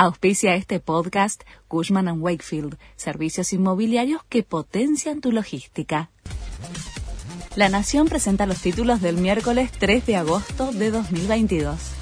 [0.00, 6.08] Auspicia este podcast Cushman⁇ Wakefield, servicios inmobiliarios que potencian tu logística.
[7.56, 11.97] La Nación presenta los títulos del miércoles 3 de agosto de 2022.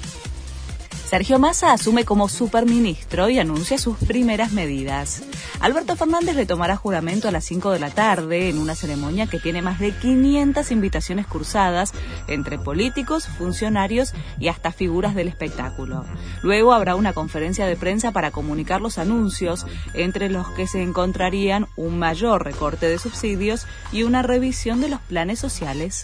[1.07, 5.23] Sergio Massa asume como superministro y anuncia sus primeras medidas.
[5.61, 9.39] Alberto Fernández le tomará juramento a las 5 de la tarde en una ceremonia que
[9.39, 11.93] tiene más de 500 invitaciones cursadas
[12.27, 16.03] entre políticos, funcionarios y hasta figuras del espectáculo.
[16.43, 21.67] Luego habrá una conferencia de prensa para comunicar los anuncios, entre los que se encontrarían
[21.77, 26.03] un mayor recorte de subsidios y una revisión de los planes sociales.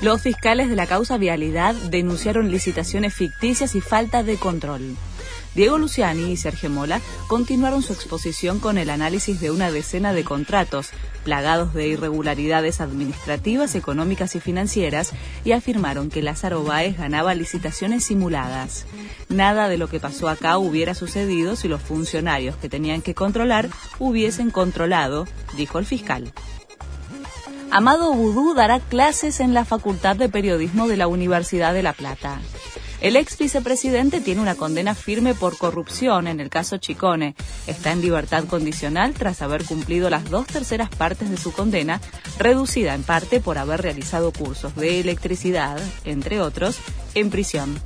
[0.00, 4.96] Los fiscales de la causa Vialidad denunciaron licitaciones ficticias y falta de control.
[5.56, 10.22] Diego Luciani y Sergio Mola continuaron su exposición con el análisis de una decena de
[10.22, 10.90] contratos
[11.24, 15.10] plagados de irregularidades administrativas, económicas y financieras
[15.44, 18.86] y afirmaron que Lázaro Báez ganaba licitaciones simuladas.
[19.28, 23.68] Nada de lo que pasó acá hubiera sucedido si los funcionarios que tenían que controlar
[23.98, 26.32] hubiesen controlado, dijo el fiscal.
[27.70, 32.40] Amado Vudú dará clases en la Facultad de Periodismo de la Universidad de La Plata.
[33.02, 37.36] El ex vicepresidente tiene una condena firme por corrupción en el caso Chicone.
[37.66, 42.00] Está en libertad condicional tras haber cumplido las dos terceras partes de su condena,
[42.38, 46.78] reducida en parte por haber realizado cursos de electricidad, entre otros,
[47.14, 47.78] en prisión.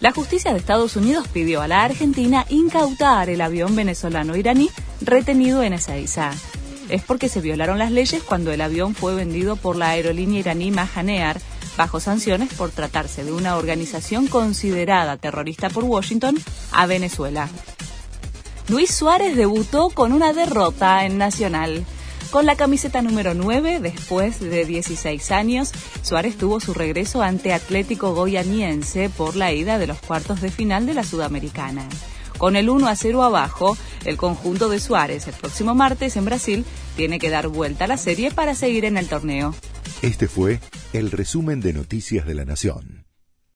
[0.00, 4.68] La justicia de Estados Unidos pidió a la Argentina incautar el avión venezolano-iraní
[5.00, 6.32] retenido en Ezeiza
[6.88, 10.70] es porque se violaron las leyes cuando el avión fue vendido por la aerolínea iraní
[10.70, 11.40] Mahanear
[11.76, 16.38] bajo sanciones por tratarse de una organización considerada terrorista por Washington
[16.72, 17.48] a Venezuela.
[18.68, 21.84] Luis Suárez debutó con una derrota en Nacional.
[22.30, 25.72] Con la camiseta número 9, después de 16 años,
[26.02, 30.86] Suárez tuvo su regreso ante Atlético Goianiense por la ida de los cuartos de final
[30.86, 31.86] de la Sudamericana.
[32.38, 36.64] Con el 1 a 0 abajo, el conjunto de Suárez el próximo martes en Brasil
[36.96, 39.54] tiene que dar vuelta a la serie para seguir en el torneo.
[40.02, 40.60] Este fue
[40.92, 43.01] el resumen de Noticias de la Nación.